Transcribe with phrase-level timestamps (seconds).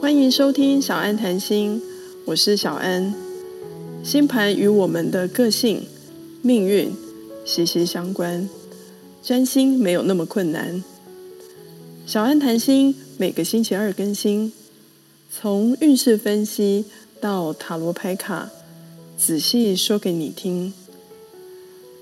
[0.00, 1.80] 欢迎收听小安谈心，
[2.24, 3.14] 我是小安。
[4.02, 5.84] 星盘与我们的个性、
[6.40, 6.90] 命运
[7.44, 8.48] 息息相关，
[9.22, 10.82] 占星没有那么困难。
[12.06, 14.50] 小安谈心每个星期二更新，
[15.30, 16.86] 从运势分析
[17.20, 18.48] 到塔罗牌卡，
[19.18, 20.72] 仔细说给你听。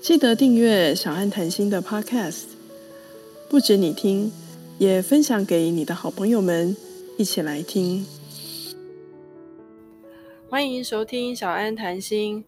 [0.01, 2.43] 记得订阅小安谈心的 Podcast，
[3.49, 4.31] 不止你听，
[4.77, 6.77] 也分享给你的好朋友们。
[7.19, 8.05] 一起来听，
[10.49, 12.45] 欢迎收听小安谈心。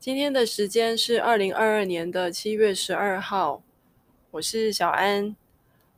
[0.00, 3.62] 今天的时间是二零二二年的七月十二号，
[4.30, 5.36] 我是小安。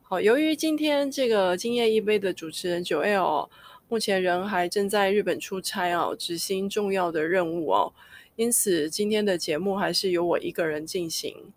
[0.01, 3.49] 好，由于今天这个今夜一杯的主持人九 L
[3.87, 7.93] 目前人还正在日本出差哦，执行重要的任务哦，
[8.35, 11.53] 因此今天的节目还是由我一个人进行。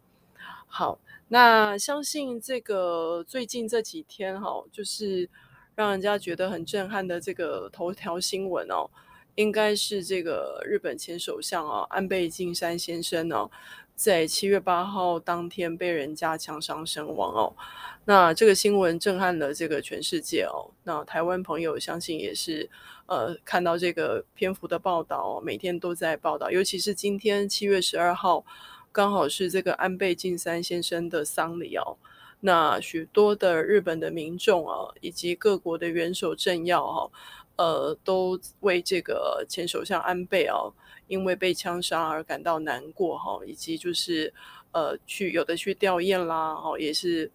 [0.69, 5.29] 好，那相信这个最近这几天哈，就是。
[5.81, 8.85] 让人家觉得很震撼的这个头条新闻哦，
[9.37, 13.51] 应该是这个日本前首相啊安倍晋三先生哦，
[13.95, 17.57] 在七月八号当天被人家枪伤身亡哦。
[18.05, 20.69] 那这个新闻震撼了这个全世界哦。
[20.85, 22.69] 那台湾朋友相信也是
[23.07, 28.45] 呃看到这个篇幅的报道，每天都在报道，尤其是今天七月十二号，
[28.93, 31.97] 刚好是这个安倍晋三先生的丧礼哦。
[32.41, 37.11] 那许多的日本的民众啊，以及各国的元首政要哈，
[37.57, 40.57] 呃，都为这个前首相安倍啊，
[41.07, 44.33] 因为被枪杀而感到难过哈，以及就是
[44.73, 47.31] 呃，去有的去吊唁啦，哈，也是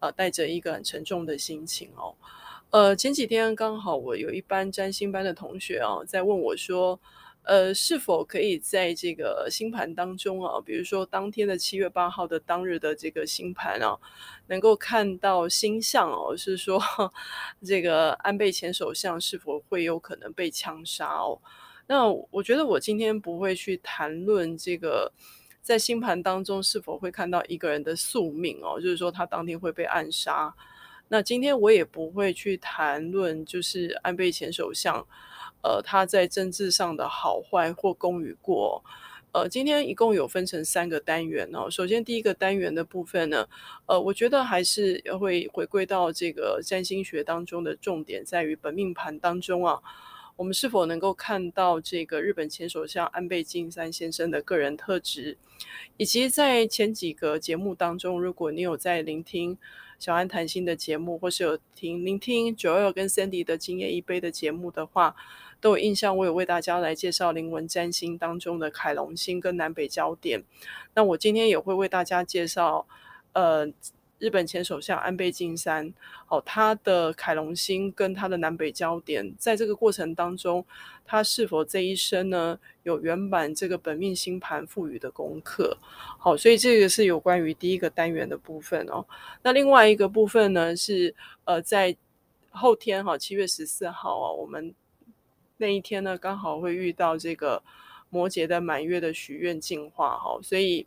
[0.00, 2.14] 呃带着一个很沉重的心情哦。
[2.70, 6.98] 呃，前几天刚好我有一班占星班的同学啊，在问我说。
[7.46, 13.96] 呃，是否可以在这个星盘当中啊，比如说当天的七月八号的当日的这个星盘啊，
[14.48, 16.82] 能够看到星象哦，是说
[17.64, 21.40] 这个安倍前首相是否会有可能被枪杀哦？
[21.86, 25.12] 那我觉得我今天不会去谈论这个
[25.62, 30.52] 在星盘当中是否会看到一个人的宿命哦，就是说他当天会被暗杀。
[31.06, 35.06] 那今天我也不会去谈论，就是安倍前首相。
[35.66, 38.84] 呃，他在政治上的好坏或功与过，
[39.32, 41.68] 呃，今天一共有分成三个单元哦。
[41.68, 43.48] 首先，第一个单元的部分呢，
[43.86, 49.82] 呃，我觉得还是会回归到这个占星学当中的重点，在于本命盘当中啊，
[50.36, 55.36] 我们是否能够看到这个日本前首相安倍晋三先生的个人特质，
[55.96, 59.58] 以及在前几个节目当中，如果你有在聆听
[59.98, 65.16] 小安谈心的节目，或是有听聆听九二跟 Sandy 的今夜一杯的节目的话。
[65.60, 70.44] 都有印象，我有为大家来介绍灵魂占星当中的凯龙星跟南北焦点。
[70.94, 72.86] 那我今天也会为大家介绍，
[73.32, 73.66] 呃，
[74.18, 75.92] 日本前首相安倍晋三，
[76.28, 80.64] 哦，他的凯龙星跟他的南北焦点，在这个过程当中，
[81.04, 85.76] 他是否这一生呢有圆满这个本命星盘赋予的功课？
[86.18, 89.04] 好，所以这个是有关于第一个单元的部分哦。
[89.42, 91.96] 那另外一个部分呢是，呃，在
[92.50, 94.74] 后天哈，七月十四号啊，我们。
[95.58, 97.62] 那一天呢，刚好会遇到这个
[98.10, 100.86] 摩羯的满月的许愿进化哈，所以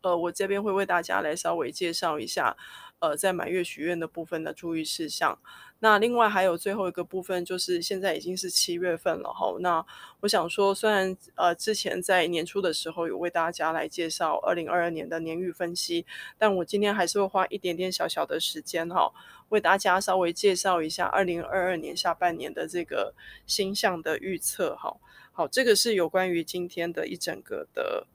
[0.00, 2.56] 呃，我这边会为大家来稍微介绍一下，
[3.00, 5.38] 呃，在满月许愿的部分的注意事项。
[5.80, 9.56] 那另外还有最后一个部分，就是现在已经是七月份了哈。
[9.60, 9.84] 那
[10.20, 16.04] 我想说，虽然呃之前在年初的时候有为大家来介绍二零二二年的年运分析，
[16.36, 19.12] 但我今天还是会花一点点小小的时间哈。
[19.50, 23.14] 为大家稍微介绍一下二零二二年下半年的这个
[23.46, 24.94] 星象的预测，哈，
[25.32, 28.06] 好，这个是有关于今天的一整个的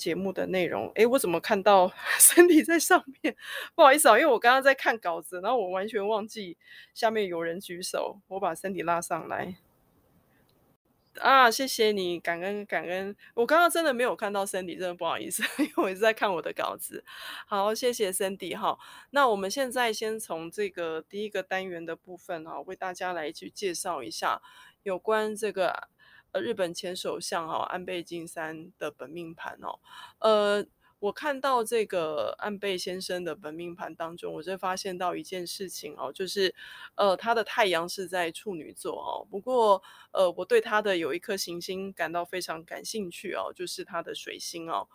[0.00, 0.90] 节目的内容。
[0.94, 3.36] 哎，我怎么看到 身体在上面？
[3.76, 6.56] 不好意思啊，因为我刚刚在看稿子，然后我完全忘记
[6.94, 9.56] 下面有人举手，我把身体拉上来。
[11.18, 13.14] 啊，谢谢你，感恩感恩。
[13.34, 17.04] 我刚刚真的没有看到 Cindy，真的不好意思， 因为我一直在看我的稿子。
[17.46, 18.78] 好，谢谢 Cindy 哈。
[19.10, 24.40] 那我们现在先从这个第一个单元的部分哈，为大家来去介绍一下
[24.84, 25.88] 有关这个
[26.32, 29.78] 呃日本前首相哈安倍晋三的本命盘哦，
[30.18, 30.66] 呃。
[31.00, 36.54] 我看到这个安倍先生的本命盘当中，我就发现到一件事情哦，就是
[36.94, 39.26] 呃，他的太阳是在处女座哦。
[39.30, 39.82] 不过
[40.12, 44.86] 呃，我对他的有一颗行星感到非常感兴趣哦，就是他的水星哦。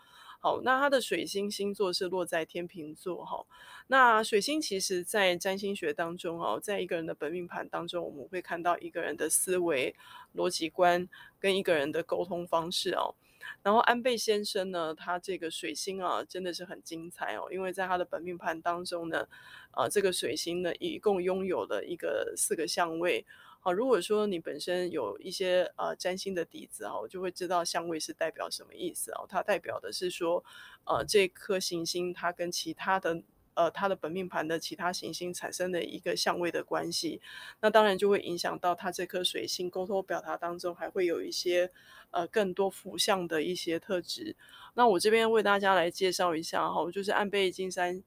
[0.45, 3.44] 好，那他的水星星座是落在天秤座哈。
[3.88, 9.95] 那水星其实在占星学当中哦，在一个人的本命盘当中，我们会看到一个人的思维
[10.36, 11.09] 逻辑观
[11.39, 13.15] 跟一个人的沟通方式哦。
[13.63, 19.27] 然后安倍先生呢，他这个水星啊，真的是很精彩哦，因为在他的本命盘当中呢，
[19.75, 23.25] 呃，这个水星呢，一共拥有了一个四个相位。
[23.65, 29.25] 好，如果说你本身有一些呃占星的底子啊，我就会知道相位是代表什么意思啊。
[29.27, 30.45] 它代表的是说，
[30.83, 33.23] 呃，这颗行星它跟其他的
[33.56, 37.19] 呃它的本命盘的其他行星产生的一个相位的关系，
[37.59, 41.71] 那当然就会影响到它这颗水星沟通表达当中还会有一些
[42.11, 44.35] 呃更多辅相的一些特质。
[44.75, 48.03] 那我这边为大家来介绍一下哈，就是安倍晋三。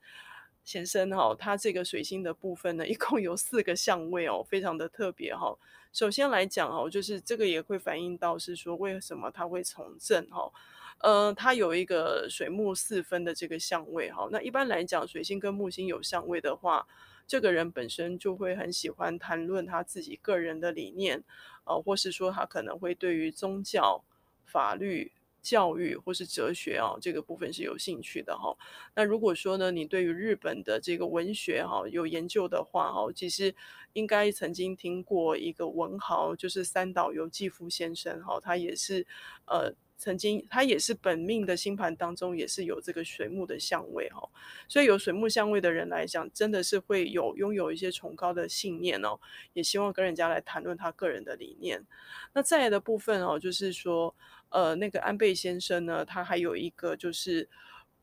[0.69, 5.56] 先生哈，他这个水星的部分呢， 一共有四个相位哦，非常的特别哈。
[5.94, 10.53] 首先来讲哦，就是这个也会反映到是说，为什么他会从政哈？
[10.99, 14.29] 呃，他有一个水木四分的这个相位哈。
[14.31, 16.87] 那一般来讲，水星跟木星有相位的话，
[17.26, 21.25] 这个人本身就会很喜欢谈论他自己个人的理念，
[21.64, 24.05] 呃，或是说他可能会对于宗教、
[24.44, 25.12] 法律。
[25.49, 28.55] 教育或是哲学啊，这个部分是有兴趣的哈。
[28.95, 33.55] 那如果说呢，你对于日本的这个文学哈有研究的话哈，其实
[33.95, 39.06] 应该曾经听过一个文豪，就是三岛由纪夫先生哈，他也是
[39.47, 39.73] 呃。
[39.99, 44.27] 曾经，他也是本命的星盘当中也是有这个水木的相位哈，
[44.69, 49.19] 所以有水木相位的人来讲，真的是会有拥有一些崇高的信念哦，
[49.53, 51.85] 也希望跟人家来谈论他个人的理念。
[52.33, 54.15] 那再来的部分哦，就是说，
[54.50, 57.49] 呃，那个安倍先生呢，他还有一个就是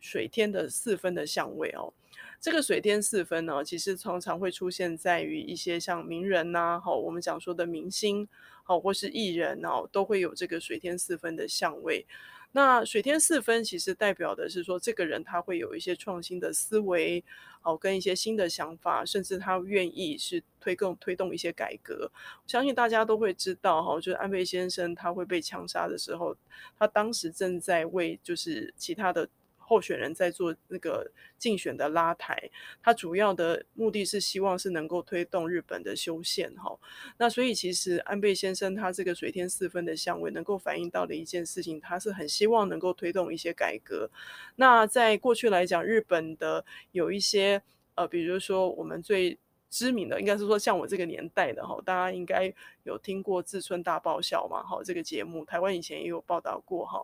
[0.01, 1.93] 水天的四分的相位哦。
[2.39, 8.27] 这个水天四分呢，其实常常会出现在于一些像名人呐、好，我们讲说的明星，
[8.63, 12.05] 好，或是艺人哦，都会有这个水天四分的相位。
[12.51, 17.23] 那水天四分其实代表的是说，这个人他会有一些创新的思维，
[17.59, 22.09] 好，跟一些新的想法，甚至他愿意是推动推动一些改革。
[22.13, 26.37] 我相信大家都会知道，哈，就是安倍先生他会被枪杀的时候，
[26.77, 29.27] 他当时正在为就是其他的。
[29.67, 32.51] 候选人在做那个竞选的拉抬，
[32.83, 36.77] 他主要的目的是希望是能够推动日本的修宪哈。
[37.17, 44.09] 那所以其实安倍先生他这个水天四分的相位，能够反映到的一件事情，他是很希望能够推动一些改革。
[44.55, 47.61] 那在过去来讲，日本的有一些
[47.95, 49.35] 呃，比如说我们最
[49.71, 52.53] 知名的，应该是说像我这个年代的哈，大家应该
[52.83, 54.61] 有听过志村大爆笑嘛？
[54.61, 57.03] 哈，这个节目台湾以前也有报道过哈。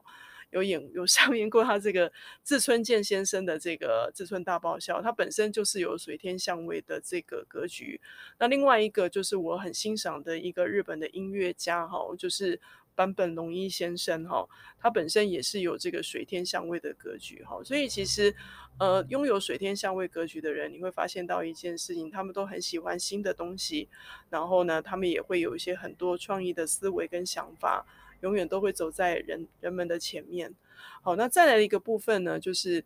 [0.52, 2.12] 有演有上演过他这个
[2.44, 8.00] 志村健先生的这个志村大爆笑，他本身就是有水天相位的这个格局。
[8.38, 12.60] 那另外一个就是我很欣赏的一个日本的音乐家哈，就是
[12.96, 17.64] 坂本龙一先生哈，他本身也是有这个水天相位的格局哈。
[17.64, 18.36] 所以其实
[18.78, 23.88] 呃，拥有水天相位格局的人，你会发现到一件事情，他们都很喜欢新的东西，
[24.30, 27.86] 然后呢，他们也会有一些很多创意的思维跟想法。
[28.22, 30.54] 永远都会走在人人们的前面。
[31.02, 32.84] 好，那再来一个部分呢，就是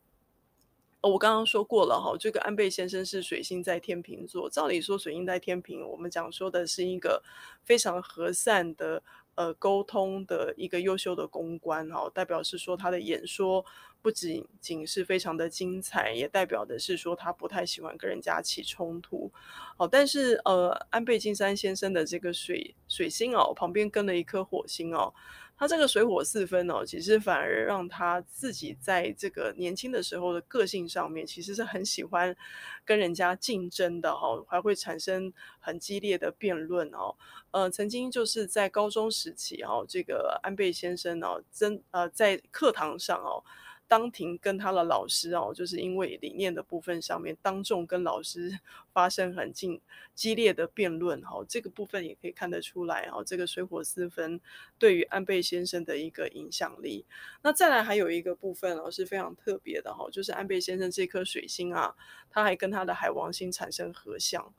[1.01, 4.49] 我刚刚说过了哈，这个安倍先生是水星在天秤座。
[4.49, 7.23] 照理说，水星在天秤，我们讲说的是一个
[7.63, 9.03] 非常和善的
[9.35, 13.65] 呃沟通的一个优秀的公关哦，代表是说他的演说。
[14.01, 19.31] 不仅仅是非常的精彩，也代表的是说他不太喜欢跟人家起冲突。
[19.75, 25.11] 好，但是呃，安倍晋三先生的这个水水星哦，旁边跟了一颗火星哦，
[25.57, 32.36] 他这个水火四分哦，其实反而让他自己在这个年轻的时候的个性上面，其实是很喜欢
[32.84, 37.16] 跟人家竞争的哈，还会产生很激烈的辩论哦。
[37.52, 43.44] 呃，曾经就是在高中时期哦，这个安倍先生哦，真呃在课堂上哦。
[43.87, 48.59] 当庭跟他的老师哦，就是因为理念的部分上面，当众跟老师
[48.92, 49.81] 发生很激
[50.13, 54.39] 激烈的辩论哈，这个部分也可以看得出来哈，这个水火四分
[54.80, 57.06] 对于安倍先生的一个影响力。
[57.44, 61.95] 那再来还有一个部分哦，是非常特别的哈，就是安倍先生这颗水星啊，
[62.30, 64.54] 他还跟他的海王星产生合相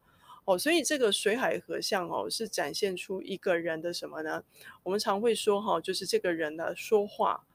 [0.45, 4.45] 哦，所以这个水海合相哦，是展现出一个人的什么呢？
[4.85, 7.46] 我们常会说哈，就是这个人的说话。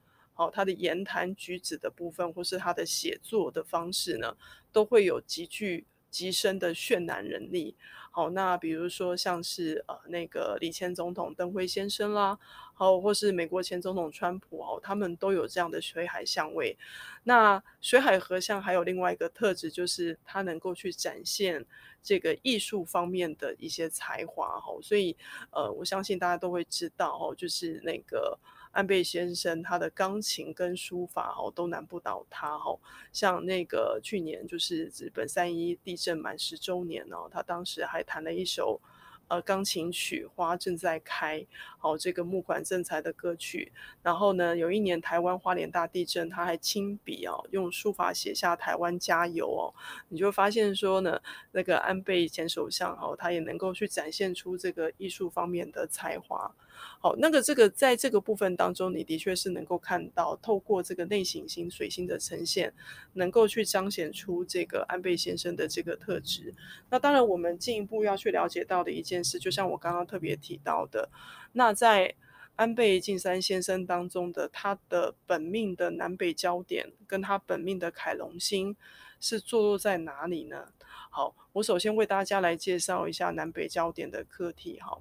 [0.42, 4.36] 好，他的言谈举止的部分，或是他的写作的方式呢，
[4.72, 7.76] 都会有极具极深的渲染能力。
[8.10, 12.40] 好，那比如说像是呃那个李前总统登辉先生啦，
[12.74, 16.76] 好，或是美国前总统川普哦，他们都有这样的水海相位。
[17.24, 21.64] 那水海合相还有另外一个特质，就是他能够去展现
[22.02, 24.60] 这个艺术方面的一些才华。
[24.60, 25.16] 哈，所以
[25.52, 28.40] 呃，我相信大家都会知道哦，就是那个。
[28.72, 32.80] 安倍先生他的钢琴跟书法哦都难不倒他哦，
[33.12, 38.82] 像那个去年就是日本三一地震满十周年哦，他当时还弹了一首
[39.28, 41.40] 呃，钢琴曲《花正在开》，
[41.78, 43.72] 好，这个木管正才的歌曲。
[44.04, 49.72] 然后呢，有一年台湾花莲大地震，他还亲笔哦，用书法写下“台湾加油”哦。
[50.10, 51.22] 你就发现说呢，
[51.54, 56.54] 那个安倍前首相哦，他也能够去展现出这个艺术方面的才华。
[57.00, 62.72] 好，那个这个在这个部分当中，你的确是能够看到，透过这个内行星水星的呈现，
[63.14, 66.54] 能够去彰显出这个安倍先生的这个特质。
[66.90, 71.10] 那当然，我们进一步要去了解到的一件事，就像我刚刚特别提到的，
[71.54, 72.14] 那在
[72.56, 78.76] 安倍晋三先生当中的他的本命的南北焦点，跟他本命的凯龙星
[79.20, 80.68] 是坐落在哪里呢？
[81.10, 85.00] 好，我首先为大家来介绍一下南北焦点的课题，哈。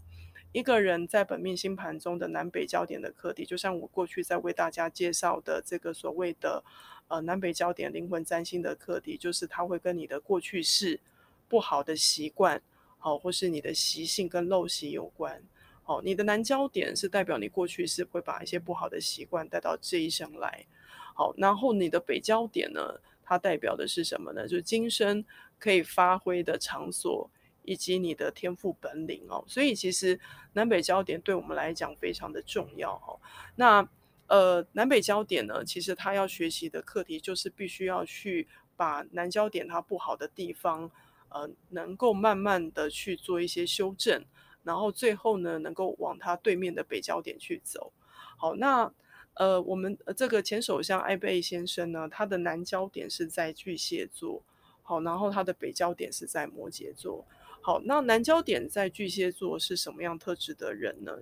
[0.52, 6.64] 一个人在本命星盘中的南北焦点的课题，就像我过去在为大家介绍的这个所谓的
[7.06, 10.98] 呃南北焦点灵魂占星的课题，就是它会跟你的过去式
[11.46, 12.60] 不好的习惯，
[12.98, 15.40] 好，或是你的习性跟陋习有关。
[15.84, 20.66] 好，你的南焦点是代表你过去是会把一些不好的习惯带到这一生来。
[21.14, 24.48] 好，然后你的北焦点呢，它代表的是什么呢？
[24.48, 25.24] 就是今生
[25.60, 27.30] 可以发挥的场所。
[27.70, 30.18] 以及你的天赋本领哦，所以其实
[30.54, 33.20] 南北焦点对我们来讲非常的重要哦。
[33.54, 33.88] 那
[34.26, 40.90] 呃，南北焦点呢，其实他要学习的课题就是必须要去把南焦点它不好的地方，
[41.28, 44.24] 呃，能够慢慢的去做一些修正，
[44.64, 47.92] 然后最后呢，能够往它对面的北焦点去走。
[48.36, 48.92] 好，那
[49.34, 54.42] 呃，我们这个前首相安倍先生呢，他的南焦点是在巨蟹座，
[54.82, 57.24] 好，然后他的北焦点是在摩羯座。
[57.62, 61.12] 好，那南焦点在巨蟹座是什么样特质的人呢？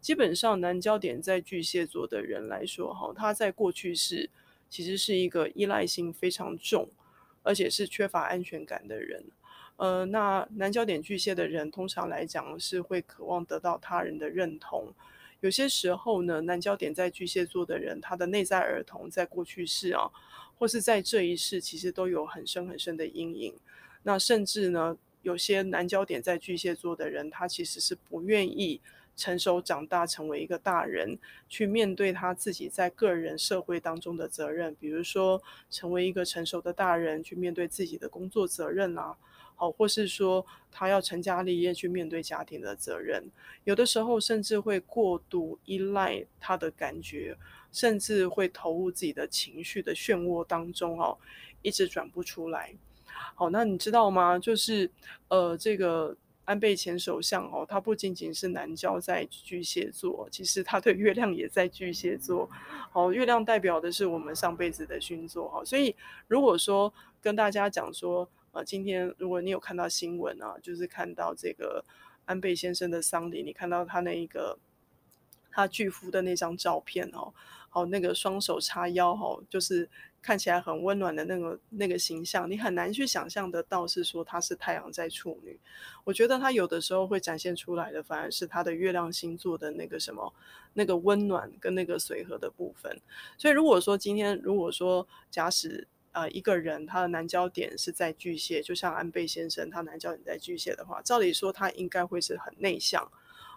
[0.00, 4.30] 基本上，南焦点在巨蟹座的人来说，哈，他在过去是
[4.70, 6.88] 其实是一个依赖性非常重，
[7.42, 9.24] 而且是缺乏安全感的人。
[9.76, 14.92] 呃，那南焦点巨蟹的人，通常来讲是会渴望得到他人的认同。
[15.40, 20.08] 有些时候呢，南焦点在巨蟹座的人，他的内在儿童在过去世啊，
[20.56, 23.54] 或是在这一世，其实都有很深很深的阴影。
[24.04, 28.80] 那甚至呢，有些南交点在巨蟹座的人，他其实是不愿意
[29.16, 39.16] 成熟长大，成为一个大人，去面对他自己在个人社会当中的责任，比如说成为一个成熟的大人，去面对自己的工作责任啊，
[39.56, 43.24] 好，或是说他要成家立业，去面对家庭的责任，
[43.64, 47.36] 有的时候甚至会过度依赖他的感觉，
[47.72, 51.18] 甚至会投入自己的情绪的漩涡当中哦，
[51.62, 52.72] 一直转不出来。
[53.34, 54.38] 好，那你知道吗？
[54.38, 54.90] 就是，
[55.28, 62.48] 呃，这个安倍前首相哦，他不仅仅是南交在巨蟹座，其实他对月亮也在巨蟹座。
[62.90, 65.64] 好，月亮代表的是我们上辈子的星座哈。
[65.64, 65.94] 所以，
[66.26, 71.84] 如果说跟大家讲说，呃，今天如果你有看到新闻啊，就是看到这个
[72.24, 74.58] 安倍先生的丧礼，你看到他那一个
[75.50, 77.34] 他巨幅的那张照片哦，
[77.68, 79.88] 好，那个双手叉腰哈，就是。
[80.20, 85.58] 看起来很温暖的那个那个形象，你很难去想象得到是说他是太阳在处女。
[86.02, 90.34] 我觉得他有的时候会展现出来的，反而是他的月亮星座的那个什么
[90.74, 93.00] 那个温暖跟那个随和的部分。
[93.38, 103.08] 所以如果说今天如果说假使呃一个人他的南焦点是在巨蟹，就像安倍先生他南焦点在巨蟹的话，照理说他应该会是很内向，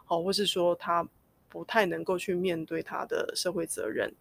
[0.05, 1.05] 好，或是说他
[1.51, 4.15] 不太能够去面对他的社会责任。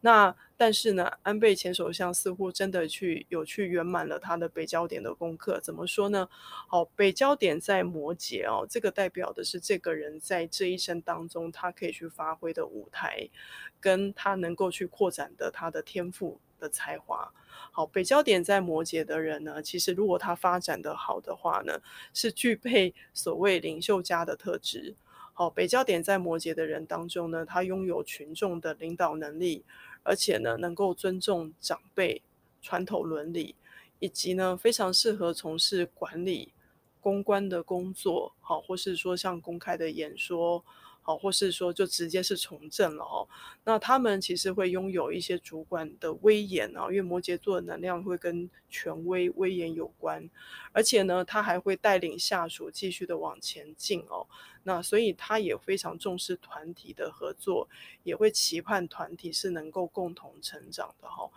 [0.00, 5.58] 那但是呢，安倍前首相似乎真的去有去圆满了他的北焦点的功课。
[5.60, 6.28] 怎么说呢？
[6.68, 13.28] 好，北焦点在摩羯哦，这个代表的是这个人在这一生当中他可以去发挥的舞台，
[13.80, 17.32] 跟他能够去扩展的他的天赋的才华。
[17.72, 21.80] 好，北焦点在摩羯的人呢，其实如果他发展的好的话呢，
[22.14, 24.94] 是具备所谓领袖家的特质。
[25.38, 29.64] 好，北焦点在摩羯的人当中呢，他拥有群众的领导能力。
[30.02, 32.20] 而且呢，能够尊重长辈、
[32.60, 33.54] 传统伦理，
[34.00, 36.52] 以及呢，非常适合从事管理、
[37.00, 40.64] 公关的工作，好，或是说像公开的演说，
[41.08, 43.26] 哦，或是说就直接是从政了哦。
[43.64, 50.28] 那他们其实会拥有一些主管的威严啊，因为摩羯座的能量会跟权威、威严有关，
[50.70, 54.26] 而且呢，他还会带领下属继续的往前进哦。
[54.64, 57.66] 那所以他也非常重视团体的合作，
[58.02, 61.30] 也会期盼团体是能够共同成长的哈。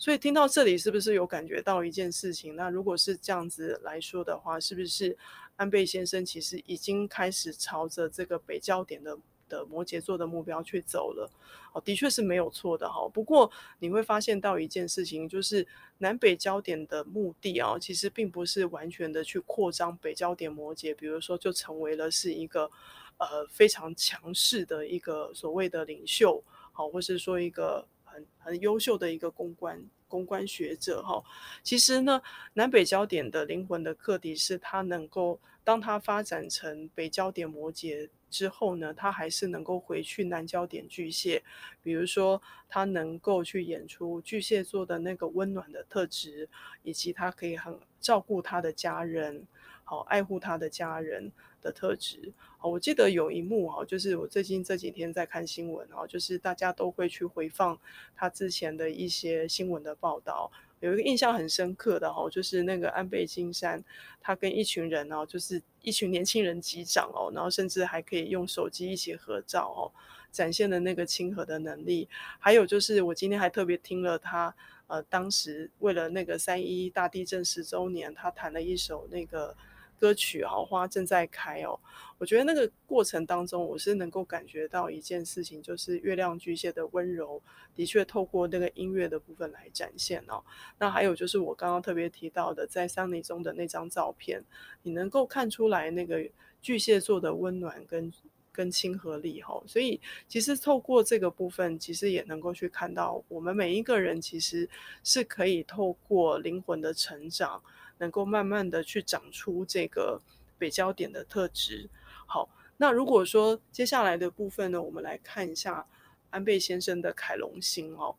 [0.00, 2.54] 所以听到这里，是不是有感觉到一件事情？
[2.54, 5.18] 那如果是这样子来说的话，是不是
[5.58, 11.30] 安倍先生其实已经开始朝着这个北焦点的的摩羯座的目标去走了，
[11.72, 13.08] 哦，的确是没有错的哈。
[13.08, 15.66] 不过你会发现到一件事情，就是
[15.98, 22.70] 南北焦点的目的啊，其实并不是完全的去扩张北焦点摩羯，比如说就成为了是一个
[23.16, 29.82] 呃非常强势的一个所谓的领袖，好，或是说一个很很优秀的一个公关。
[30.08, 31.22] 公关学者哈，
[31.62, 32.20] 其实呢，
[32.54, 41.42] 南北焦点的灵魂的课题是，他能够当他发展成北焦点摩羯之后呢，他还是能够回去南焦点巨蟹，
[41.82, 46.48] 比如说他能够去演出巨蟹座的那个温暖的特质，
[46.82, 49.46] 以及他可以很照顾他的家人，
[49.88, 52.30] 好爱护他的家人的特质。
[52.58, 57.78] 好，我记得有一幕哈，就是我最近这几天在看新闻啊，就是大家都会去回放
[58.14, 63.82] 他之前的一些新闻的报道，有一个印象很深刻的哈，就是那个安倍晋三，
[64.20, 69.88] 他跟一群人哦，就是一群年轻人击掌哦，然后甚至还可以用手机一起合照哦，
[70.30, 72.06] 展现了那个亲和的能力。
[72.38, 74.54] 还有就是我今天还特别听了他，
[74.86, 79.56] 呃，当时为了那个三一大地震十周年，他弹了一首那个。
[79.98, 81.78] 歌曲《好花正在开》哦，
[82.18, 87.42] 我觉得那个过程当中，我是能够感觉到一件事情，就是月亮巨蟹的温柔，
[87.74, 90.42] 的确透过那个音乐的部分来展现哦。
[90.78, 94.42] 那还有就是我刚刚特别提到的，在丧礼中的那张照片，
[94.82, 96.24] 你能够看出来那个
[96.62, 98.12] 巨蟹座的温暖跟
[98.52, 99.60] 跟亲和力哈。
[99.66, 104.68] 所以其实透过这个部分，其实也能够去看到，我们每一个人其实
[105.02, 107.62] 是可以透过灵魂的成长。
[107.98, 110.20] 能够慢慢的去长出这个
[110.56, 111.88] 北交点的特质。
[112.26, 115.86] 好，那如果说接下来的部分呢，我们来看一下
[116.30, 118.16] 安倍先生的凯龙星哦。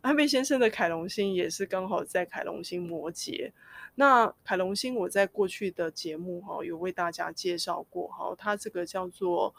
[0.00, 3.52] 安倍先生的凯龙星也是刚好在凯龙星摩羯。
[3.96, 9.54] 那凯龙星我在过去的节目哈有为大家介绍过哈，它这个叫做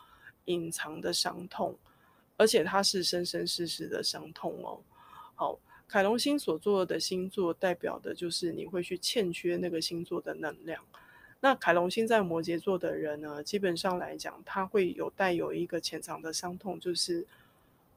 [0.46, 1.78] 隐藏的伤痛，
[2.38, 4.82] 而且它是生生世世的伤痛哦。
[5.36, 5.60] 好。
[5.90, 10.86] 凯龙星所做的星座代表的就是你会去欠缺那个星座的能量。
[11.40, 17.26] 那凯龙星在摩羯座的人呢，基本上来讲，他会有带有一个潜藏的伤痛，就是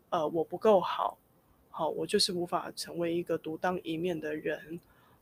[0.09, 1.19] 呃，我不够好，
[1.69, 4.81] 好，我就是无法成为一个独当一面的人，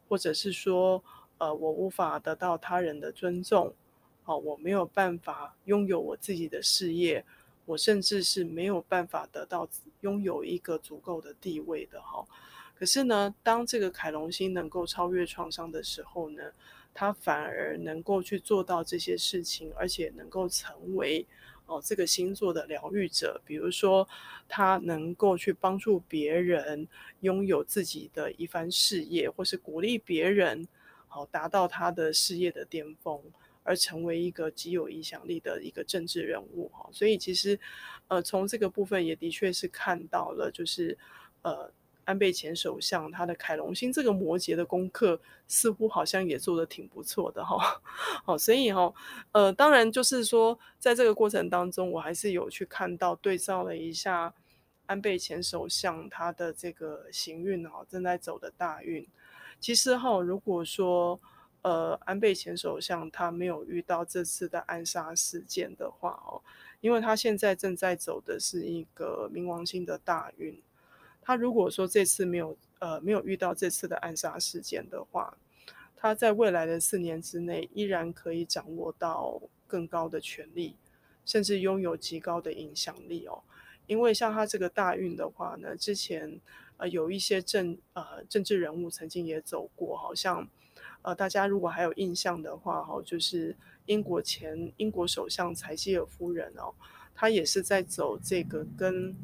[0.08, 1.02] 或者是说，
[1.38, 3.74] 呃，我无法得到他人的尊重，
[4.22, 7.24] 好，我没有办法拥有我自己的事业，
[7.64, 9.68] 我甚至是没有办法得到
[10.02, 12.24] 拥有一个足够的地位的，哈。
[12.80, 16.42] 可是呢，当这个凯龙星能够超越创伤的时候呢，
[16.94, 21.26] 他反而能够去做到这些事情，而且能够成为
[21.66, 23.38] 哦这个星座的疗愈者。
[23.44, 24.08] 比如说，
[24.48, 26.88] 他能够去帮助别人
[27.20, 30.66] 拥有自己的一番事业，或是鼓励别人
[31.06, 33.20] 好达到他的事业的巅峰，
[33.62, 36.88] 而成为一个极有影响力的一个政治人物哈。
[36.94, 37.60] 所以其实，
[38.08, 40.96] 呃，从这个部分也的确是看到了，就是
[41.42, 41.70] 呃。
[42.10, 47.80] 安倍前首相他的凯龙星这个摩羯的功课似乎好像也做得挺不错的哈，
[48.24, 48.92] 好，所以哈，
[49.30, 54.34] 呃，当然就是说，在这个过程当中，我还是有去看到对照了一下
[54.86, 59.06] 安倍前首相他的这个行运哈，正在走的大运。
[59.60, 61.20] 其实哈，如果说
[61.62, 66.42] 呃安倍前首相他没有遇到这次的暗杀事件的话哦，
[66.80, 70.60] 因为他现在正在走的是一个冥王星的大运。
[71.30, 75.38] 他如果说这次没有呃没有遇到这次的暗杀事件的话，
[75.94, 80.74] 他在未来的四年之内依然可以掌握到更高的权力，
[81.24, 83.44] 甚至拥有极高的影响力哦。
[83.86, 86.40] 因为像他这个大运的话呢，之前
[86.78, 90.48] 呃有一些政呃政治人物曾经也走过，好像
[91.02, 96.74] 呃大家如果还有印象的话哈，就是英国前英国首相柴契尔夫人哦，
[97.14, 99.14] 她也是在走这个跟。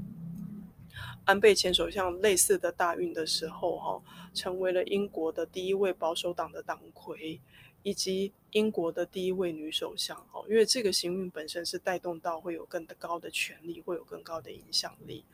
[1.26, 7.40] 安倍前首相类似的大运的时候，哈，成为了英国的第一位保守党的党魁，
[7.82, 15.24] 以及英国的第一位女首相，哈，因为这个行运本身是带动到会有更高的权力，会有更高的影响力。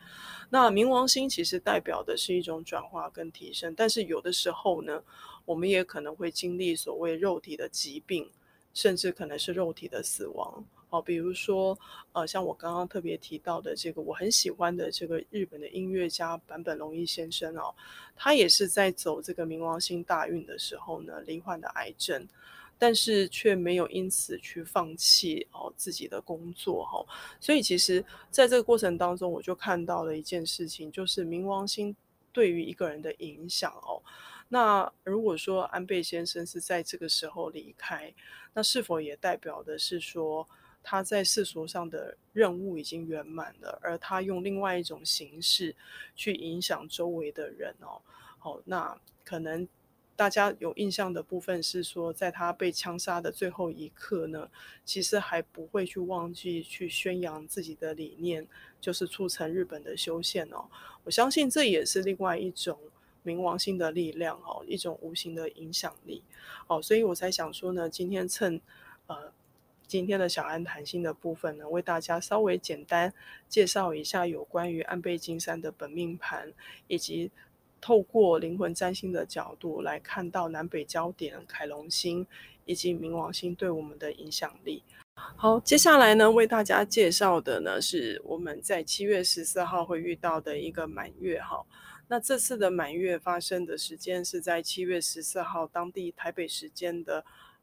[0.48, 5.04] 那冥王星其实代表的是一种转化跟提升，但是有的时候呢，
[5.44, 8.30] 我们也可能会经历所谓肉体的疾病，
[8.72, 10.64] 甚至可能是肉体的死亡。
[10.92, 11.76] 哦，比如说，
[12.12, 17.74] 呃，像我刚刚特别提到的这个我很喜欢的这个日本的音乐家坂本龙一先生哦，
[18.14, 22.28] 他也是在走这个冥王星大运的时候呢，罹患的癌症，
[22.78, 27.06] 但是却没有因此去放弃哦自己的工作哈、哦。
[27.40, 31.96] 所以其实在这个过程当中，我就看到了一件事情，就是冥王星
[32.34, 34.02] 对于一个人的影响哦。
[34.50, 38.12] 那如果说安倍先生是在这个时候离开，
[38.52, 40.46] 那是否也代表的是说？
[40.82, 45.74] 他在世俗上的任务已经圆满了，而他用另外一种形式
[46.16, 48.02] 去影响周围的人哦。
[48.38, 49.68] 好，那可能
[50.16, 54.50] 大家有印象的部分是说，在他被枪杀的最后一刻呢，
[54.84, 58.46] 其实还不会去忘记去宣扬自己的理念，
[58.80, 60.64] 就是促成日本的修宪哦。
[61.04, 62.76] 我相信这也是另外一种
[63.24, 66.22] 冥王星的力量哦，一种无形的影响力
[66.66, 66.82] 哦。
[66.82, 68.60] 所以我才想说呢，今天趁
[69.06, 69.32] 呃。
[69.86, 73.12] 今天的小安谈心的部分呢，为大家稍微简单
[73.48, 76.50] 介绍一下有关于安倍晋三的本命盘，
[76.86, 77.30] 以及
[77.80, 82.26] 透过灵魂占星的角度来看到南北焦点、凯龙星
[82.64, 84.82] 以及冥王星对我们的影响力。
[85.14, 91.62] 好，接下来呢，为大家介绍的呢是我们在七月十四号会遇到的一个满月哈。
[92.08, 97.22] 那这次的满月发生的时间是在七月十四号当地台北时间的。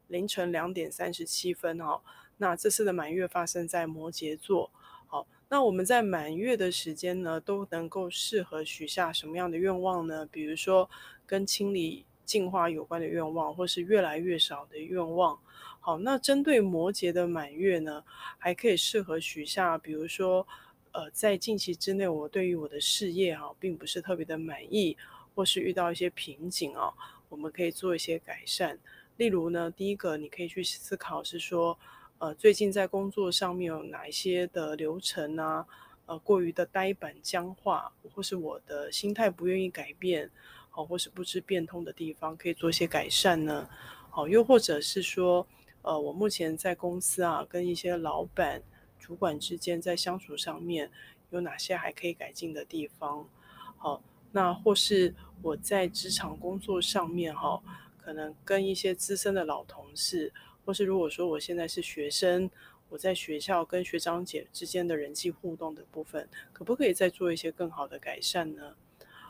[0.10, 2.02] 凌晨两点三十七分，哈，
[2.38, 4.69] 那这次的满月发生在摩羯座，
[5.08, 10.26] 好，那我们在满月的时间呢，都能够适合许下什么样的愿望呢？
[10.26, 10.89] 比如说
[11.26, 15.39] 跟清理、净化有关的愿望，或是越来越少的愿望。
[15.80, 18.04] 好，那针对摩羯的满月呢，
[18.38, 20.45] 还可以适合许下，比如说，
[20.91, 24.98] 呃，在近期之内，我对于我的事业哈，并不是特别的满意，
[25.36, 26.93] 或是遇到一些瓶颈啊，
[27.30, 28.78] 我们可以做一些改善。
[29.19, 31.77] 例如呢，第一个你可以去思考是说，
[32.19, 35.67] 呃，最近在工作上面有哪一些的流程啊，
[36.05, 40.32] 呃，过于的呆板僵化，或是我的心态不愿意改变，
[40.69, 43.69] 好，或是不知变通的地方，可以做些改善呢。
[44.10, 45.45] 好，又或者是说，
[45.82, 48.63] 呃，我目前在公司啊，跟一些老板、
[48.97, 50.89] 主管之间在相处上面
[51.32, 53.27] 有哪些还可以改进的地方？
[53.75, 54.01] 好，
[54.32, 57.62] 那或是我在职场工作上面哈。
[58.10, 60.34] 可能跟一些资深的老同事，
[60.65, 62.50] 或是如果说我现在是学生，
[62.89, 68.74] 我在学校跟学长姐之间的人际互动的部分，可不可以再做一些更好的改善呢？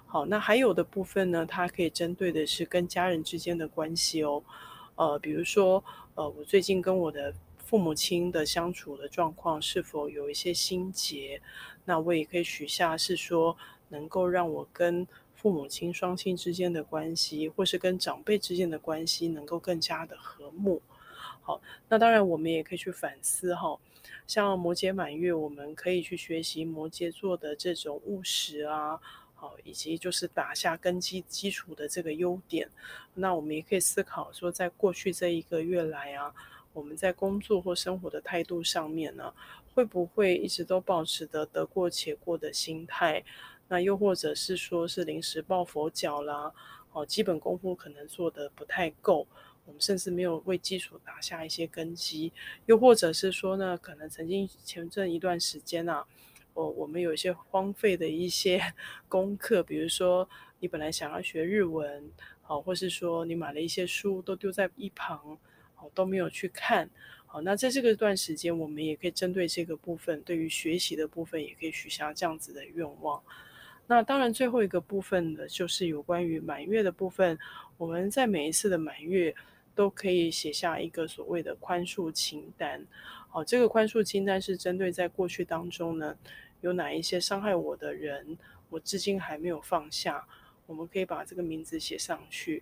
[0.06, 4.42] 好，那还有的部分呢，它可以针对的是跟家人之间的关系哦。
[4.96, 5.84] 呃，比如说，
[6.16, 11.42] 呃，我最近跟我的父母亲的相处的状况是否有一些心结？
[11.84, 13.58] 那我也可以许下是说，
[13.90, 15.06] 能够让我跟
[15.42, 20.82] 父母亲双亲之间的关系，或是跟长辈之间的关系，能够更加的和睦。
[21.42, 23.80] 好，那当然我们也可以去反思哈，
[24.28, 29.00] 像摩羯满月，我们可以去学习摩羯座的这种务实啊，
[29.34, 32.70] 好，以及就是打下根基基础的这个优点。
[33.14, 36.34] 那我们也可以思考说，在过去这一个月来啊，
[36.74, 39.34] 我们在工作或生活的态度上面呢，
[39.74, 43.24] 会不会一直都保持着得过且过的心态？
[43.70, 46.52] 那又或者是说，是临时抱佛脚啦，
[46.92, 49.28] 哦，基本功夫可能做得不太够，
[49.66, 52.34] 我们甚至没有为基础打下一些根基。
[52.66, 56.04] 又或者是说呢，可能曾经前阵一段时间啊，
[56.56, 58.60] 我我们有一些荒废的一些
[59.08, 60.28] 功课，比如说
[60.60, 65.38] 你本来想要学日文，好，或是说你买了一些书都丢在一旁，
[65.78, 66.90] 哦，都没有去看，
[67.28, 73.22] 好，那在这个段时间，我们也可以针对这个部分，对于学习的部分，也可以许下这样子的愿望。
[73.92, 77.40] 那当然，最后一个部分呢，就是有关于满月的部分。
[77.76, 79.34] 我们在每一次的满月
[79.74, 82.86] 都可以写下一个所谓的宽恕清单。
[83.30, 86.16] 好，这个宽恕清单是针对在过去当中呢，
[86.62, 88.38] 有哪一些伤害我的人，
[88.70, 90.28] 我至今还没有放下。
[90.68, 92.62] 我们可以把这个名字写上去。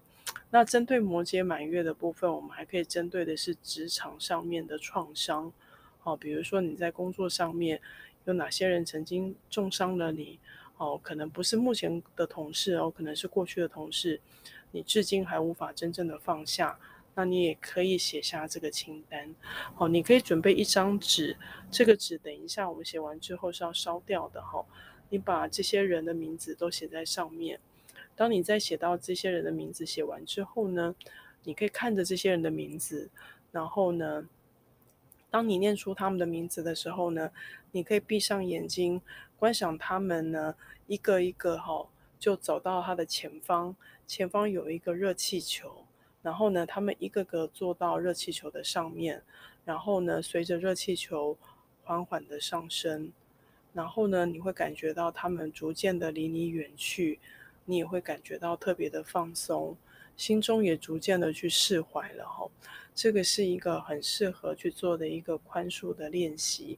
[0.50, 5.52] 那针对摩羯满月的部分，我们还可以针对的是职场上面的创伤。
[6.00, 7.82] 好，比如说你在工作上面
[8.24, 10.40] 有哪些人曾经重伤了你。
[10.78, 14.22] 哦，可能不是目前的同事哦，可能是过去的同事，
[14.72, 16.80] 你至今还无法真正的放下，
[17.16, 19.34] 那你也可以写下这个清单。
[19.78, 21.36] 哦，你可以准备一张纸，
[21.72, 24.64] 这个纸等一下我们写完之后是要烧掉的哈。
[25.10, 27.60] 你把这些人的名字都写在上面。
[28.16, 30.94] 当你在写到这些人的名字写完之后呢，
[31.44, 33.10] 你可以看着这些人的名字，
[33.52, 34.28] 然后呢，
[35.30, 37.32] 当你念出他们的名字的时候呢，
[37.72, 39.02] 你可以闭上眼睛。
[39.40, 40.56] 观想他们呢，
[40.88, 41.88] 一个一个哈，
[42.18, 43.76] 就走到他的前方，
[44.08, 45.86] 前方有一个热气球，
[46.24, 49.22] 然后呢，他们一个个坐到热气球的上面，
[49.64, 51.38] 然后呢，随着热气球
[51.84, 53.12] 缓缓的上升，
[53.74, 57.20] 然后呢，你会感觉到他们逐渐的离你远去，
[57.66, 59.78] 你也会感觉到特别的放松，
[60.18, 62.46] 心中也逐渐的去释怀了哈。
[62.94, 66.78] 这个是一个很适合去做的一个宽恕的练习，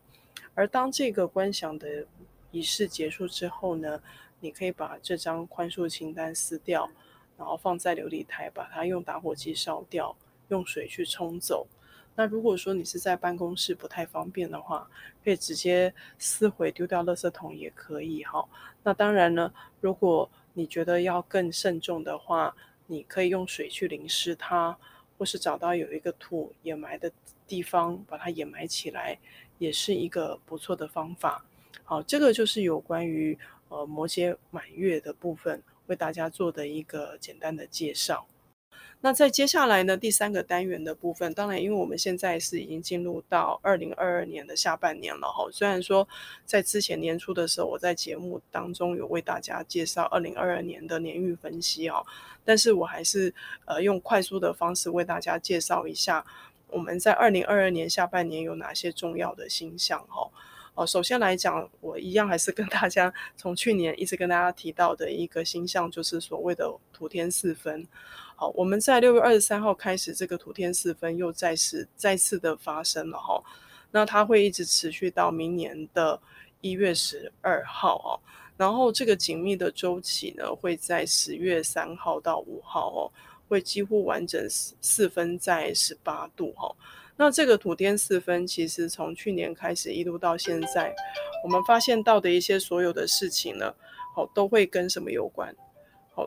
[0.54, 2.06] 而当这个观想的。
[2.52, 4.02] 仪式结束之后呢，
[4.40, 6.90] 你可以把这张宽恕清单撕掉，
[7.38, 11.68] 然后放在琉璃台，把它用打火机烧掉，用水去冲走。
[12.16, 14.90] 那如果说你是在办公室不太方便的话，
[15.24, 18.44] 可以直接撕毁丢掉垃圾桶也可以哈。
[18.82, 22.56] 那当然呢，如果你觉得要更慎重的话，
[22.92, 24.76] 你可以用水去淋湿它，
[25.16, 27.12] 或是找到有一个土掩埋的
[27.48, 29.20] 地方把它掩埋起来，
[29.60, 31.46] 也是一个不错的方法。
[31.84, 38.26] 好，这个就是有关于呃摩羯满月的部分为大家做的一个简单的介绍。
[39.02, 45.48] 那在接下来呢，第三个单元的部分，当然，因为我们现在是已经进入到二零二二年的下半年了哈。
[45.54, 46.06] 虽然说
[46.46, 52.06] 在之前年初的时候，我在节目当中有为大家介绍二零二二年的年运分析哦，
[52.44, 56.26] 但是我还是呃用快速的方式为大家介绍一下
[56.68, 60.30] 我们在二零二二年下半年有哪些重要的星象哈。
[60.80, 67.86] 哦，首先来讲，我一样还是跟大家从去年一直跟大家提到的一个星象，就是所谓的土天四分。
[68.38, 73.44] 好，我们在六月二十三号开始，这个土天四分又再次再次的发生了哈。
[73.92, 76.18] 那它会一直持续到明年的
[76.62, 78.16] 一月十二号哦。
[78.56, 83.12] 然后这个紧密的周期呢，会在十月三号到五号哦，
[83.50, 86.74] 会几乎完整四四分在十八度哈。
[87.20, 90.96] 那这个土天四分，其实从去年开始一路到现在，
[91.44, 93.76] 我们发现到的一些所有的事情呢，
[94.16, 95.54] 好，都会跟什么有关？
[96.16, 96.26] 好，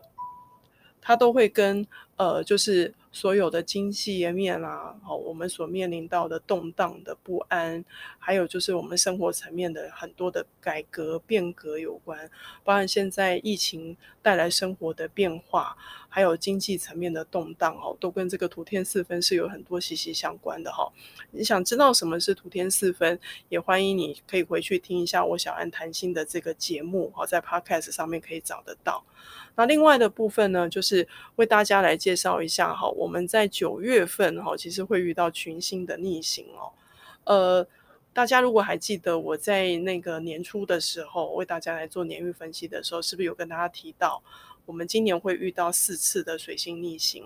[1.01, 1.89] 它都会跟。
[2.23, 7.85] 呃，就是所有的经济面啊，好，我们所面临到的动荡的不安，
[8.17, 12.31] 还有就是我们生活层面的很多的改革变革有关，
[12.63, 15.77] 包含现在疫情带来生活的变化，
[16.09, 20.89] 还有经济层面的动荡哦，都跟这个土天四分是有很多息息相关的哈。
[21.33, 29.03] 你想知道什么是土天四分，也欢迎你可以回去听一下我小安谈心的这个节目，好，在 Podcast 上面可以找得到。
[29.55, 31.07] 那另外的部分呢，就是
[31.37, 36.71] 为大家来介介绍一下哈，我们在九月份哈，其实会遇到群星的逆行哦。
[37.25, 37.67] 呃，
[38.13, 44.23] 大家如果还记得我在那个年初的时候为大家来做年运分析的时候，是不是有跟大家提到，
[44.67, 47.25] 我们今年会遇到四次的水星逆行？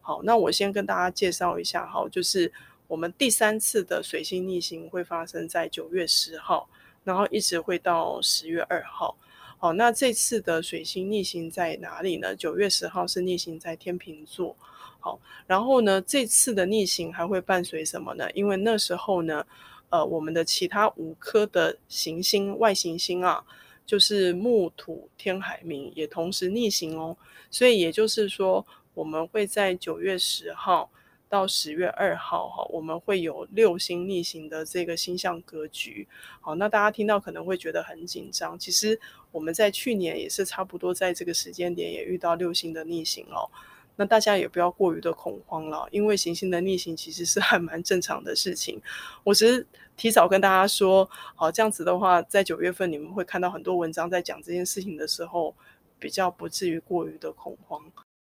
[0.00, 2.50] 好，那我先跟大家介绍一下哈，就是
[2.88, 6.66] 我们第三次的水星逆行会发生在九月十号，
[7.04, 9.14] 然后一直会到十月二号。
[9.62, 12.34] 好，那这次的水星逆行在哪里呢？
[12.34, 14.56] 九月十号是逆行在天秤座。
[14.98, 18.28] 好，然后呢，这次的逆行还会伴随什么呢？
[18.32, 19.46] 因为那时候呢，
[19.90, 23.44] 呃，我们的其他五颗的行星外行星啊，
[23.86, 27.16] 就是木土天海冥也同时逆行哦。
[27.48, 30.90] 所以也就是说，我们会在九月十号。
[31.32, 36.06] 到十月二号哈，我们会有六星逆行的这个星象格局。
[36.42, 38.58] 好，那大家听到可能会觉得很紧张。
[38.58, 43.48] 其实我们在去年也是差不多在这个时间点也遇到六星的逆行哦。
[43.96, 48.78] 那大家也不要过于的恐慌了，因为行星的逆行其实是还蛮正常的事情。
[49.24, 49.66] 我只是
[49.96, 55.54] 提早跟大家说，好，这样子的话，在九月份你们会看到很多文章在讲这件事情的时候，
[55.98, 57.82] 比较不至于过于的恐慌。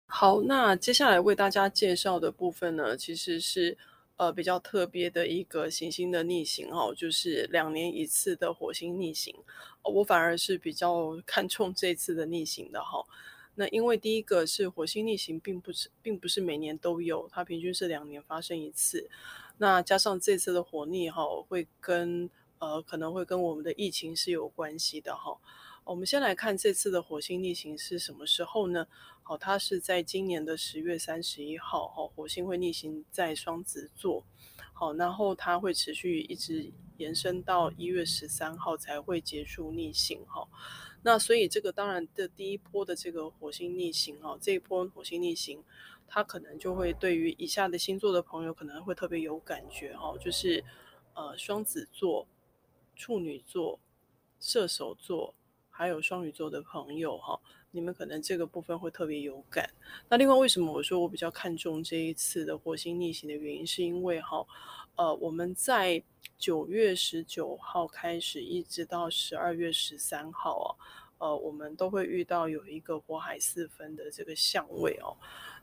[0.09, 3.77] 好，那接下来为大家介绍的部分呢，其实是
[4.15, 9.35] 呃比较特别的一个行星的逆行哦，就是两年一次的火星逆行。
[9.83, 13.05] 我反而是比较 看重这次的逆行的哈。
[13.55, 19.09] 那因为第一个是火星逆行，并不是并不是每年都有，它平均是两年发生一次。
[19.57, 25.37] 那加上这次的火逆哈，会跟呃可能会跟我们的疫情是有关系的哈。
[25.87, 28.85] 我们先来看这次的火星逆行是什么时候呢？
[29.23, 34.25] 好，它是在今年的十月三十一号，哈，火星会逆行在双子座，
[34.73, 40.45] 好，然后它会持续一直延伸到一月十三号才会结束逆行，哈，
[41.03, 45.63] 那所以这个当然的第一波的这个火星逆行，哈，这一波火星逆行，
[46.05, 50.65] 它可能就会对于以下的星座的朋友可能会特别有感觉，哈，就是
[51.13, 52.27] 呃双子座、
[52.93, 53.79] 处女座、
[54.37, 55.33] 射手座，
[55.77, 57.39] 还有双鱼座的朋友，哈。
[57.69, 59.69] 你们可能这个部分会特别有感。
[60.09, 64.43] 那另外，为什么我说我比较看重这一次的火星逆行的原因，是因为哈，
[64.95, 66.01] 呃，我们在
[66.39, 70.59] 九月十九号开始，一直到十二月十三号
[71.19, 75.15] 啊，呃，我们都会遇到有一个火海四分的这个相位哦。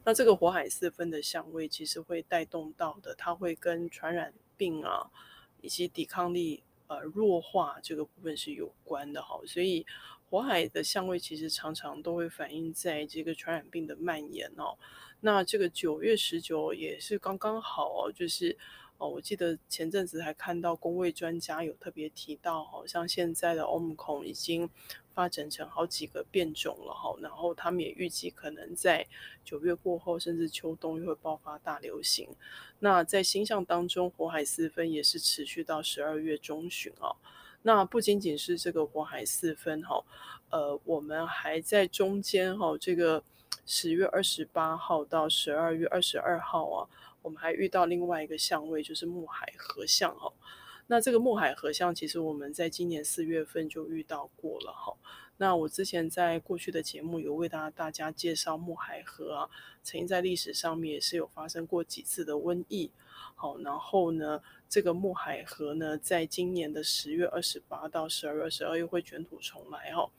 [0.05, 5.11] 那这个火海四分的相位，其实会带动到的，它会跟传染病啊，
[5.63, 6.63] 以及抵抗力
[6.95, 9.85] 呃弱化这个部分是有关的哈，所以。
[10.31, 14.77] 火海的相位其实常常都会反映在这个传染病的蔓延哦。
[15.21, 18.59] 那这个九月十九也是刚刚好哦，就是
[18.99, 24.69] 哦，我记得前阵子还看到工位专家有特别提到，好像现在的欧姆孔已经
[25.15, 29.07] 发展成好几个变种了哈，然后他们也预计可能在
[29.45, 32.29] 九月过后，甚至秋冬又会爆发大流行。
[32.81, 37.17] 那在星象当中，火海四分也是持续到十二月中旬哦。
[37.63, 40.05] 那不仅仅是这个火海四分哈，
[40.51, 43.23] 呃，我们还在中间哈，这个
[43.65, 46.89] 十月二十八号到十二月二十二号啊。
[47.23, 50.31] 我们还遇到另外一个相位，就是木海合相哦。
[50.87, 54.97] 那这个木海合相，其实我们在今年四月份就遇到过了哈。
[55.39, 59.51] 那我之前在过去的节目有为大家大家介绍木海河啊，
[59.83, 62.91] 曾经在历史上面也是有发生过几次的瘟疫。
[63.35, 70.11] 好，然后呢，这个木海河呢，在今年的十月二十八到十二月十二又会卷土重来哈。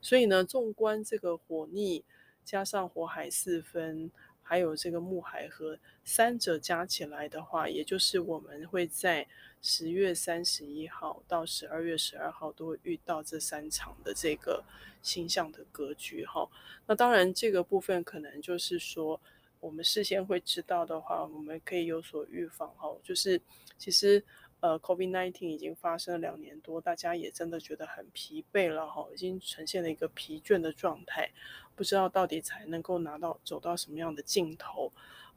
[0.00, 2.04] 所以呢，纵观这个火逆
[2.44, 4.10] 加上火海四分。
[4.44, 9.26] 还有这个木海河三者加起来的话，也就是我们会在
[9.62, 14.62] 十月三十一号到十二月十二号都会遇到这三场的这个
[15.00, 16.46] 星象的格局哈。
[16.86, 19.18] 那当然这个部分可能就是说，
[19.60, 22.94] 我们事先会知道的话，我们可以有所预防哈。
[23.02, 23.40] 就是
[23.78, 24.22] 其实。
[24.62, 31.32] 呃，COVID-19 已经发生了两年多，大家也真的觉得很疲惫了哈，已经呈现了一个疲倦的状态，
[31.74, 34.92] 不知道到底才能够拿到走到什么样的尽头。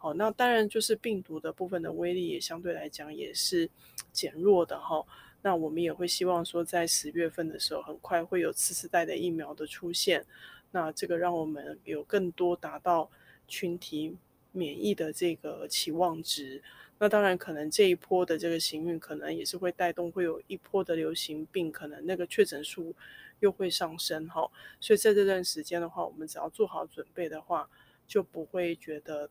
[0.06, 3.68] 哦，那当然就是病毒的部分的威力也相对来讲也是
[4.12, 5.04] 减弱的哈。
[5.41, 10.24] 那我们也会希望说，在十月份的时候，很快会有次世代的疫苗的出现，
[10.70, 13.10] 那这个让我们有更多达到
[13.48, 14.15] 群体
[14.52, 16.62] 免疫的这个期望值。
[17.00, 22.94] 那当然，可能这一波的这个行运，可能也是会带动，会有一波的流行病，可能那个确诊数
[23.39, 24.48] 又会上升哈。
[24.80, 27.68] 所以在这段时间的话，我们只要做好准备的话，
[28.08, 29.30] 就不会觉得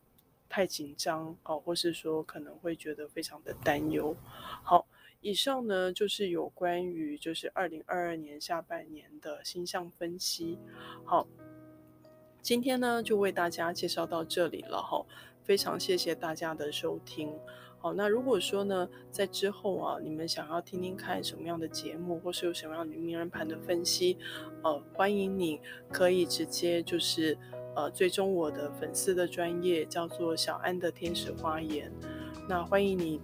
[0.55, 4.14] 太紧张哦，或是说可能会觉得非常的担忧。
[4.62, 4.87] 好，
[5.21, 10.57] 以上呢就是有关于就是二零二二年下半年的星象分析。
[11.05, 11.27] 好，
[12.40, 15.05] 今天呢就为大家介绍到这里了哈。
[15.43, 17.37] 非常谢谢大家的收听，
[17.81, 24.17] 好，那如果说呢，在之后啊，你们想要听听看什么样的节目，或是有什么样的名人盘的分析，
[24.62, 27.37] 呃，欢迎你可以直接就是
[27.75, 31.93] 呃追踪我的粉丝的专业，叫做小安的天使花园，
[32.49, 33.21] 那欢迎你。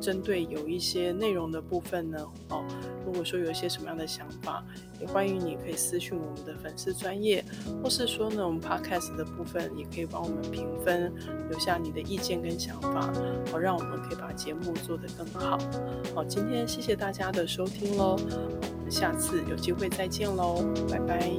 [0.00, 2.64] 针对有一些内容的部分呢，哦，
[3.04, 4.64] 如果说有一些什么样的想法，
[4.98, 7.44] 也欢迎你可以私讯我们的粉丝专业，
[7.82, 11.12] 或是说呢，我们 podcast 的部分也可以帮我们评分，
[11.50, 13.12] 留下你的意见跟想法，
[13.50, 15.58] 好，让我们可以把节目做得更好。
[16.14, 21.30] 好，今天谢谢大家的收听喽，我们下次有机会再见喽，拜拜。